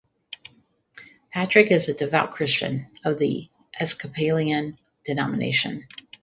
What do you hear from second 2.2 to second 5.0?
Christian, of the Episcopalian